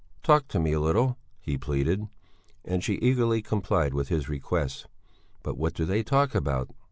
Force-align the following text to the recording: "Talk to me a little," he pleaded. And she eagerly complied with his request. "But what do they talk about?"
"Talk 0.23 0.47
to 0.47 0.57
me 0.59 0.73
a 0.73 0.79
little," 0.79 1.19
he 1.39 1.59
pleaded. 1.59 2.07
And 2.65 2.83
she 2.83 2.95
eagerly 2.95 3.43
complied 3.43 3.93
with 3.93 4.07
his 4.07 4.27
request. 4.29 4.87
"But 5.43 5.59
what 5.59 5.75
do 5.75 5.85
they 5.85 6.01
talk 6.01 6.33
about?" 6.33 6.71